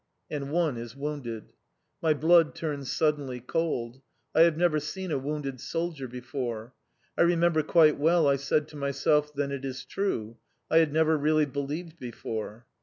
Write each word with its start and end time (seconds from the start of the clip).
And 0.31 0.49
one 0.51 0.77
is 0.77 0.95
wounded. 0.95 1.53
My 2.01 2.15
blood 2.15 2.55
turns 2.55 2.91
suddenly 2.91 3.39
cold. 3.39 4.01
I 4.33 4.41
have 4.41 4.57
never 4.57 4.79
seen 4.79 5.11
a 5.11 5.19
wounded 5.19 5.59
soldier 5.61 6.07
before. 6.07 6.73
I 7.15 7.21
remember 7.21 7.61
quite 7.61 7.99
well 7.99 8.27
I 8.27 8.37
said 8.37 8.67
to 8.69 8.75
myself, 8.75 9.31
"Then 9.31 9.51
it 9.51 9.63
is 9.63 9.85
true. 9.85 10.37
I 10.71 10.79
had 10.79 10.91
never 10.91 11.15
really 11.17 11.45
believed 11.45 11.99
before!" 11.99 12.65